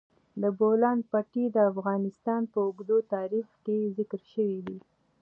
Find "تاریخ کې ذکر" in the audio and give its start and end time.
3.13-4.21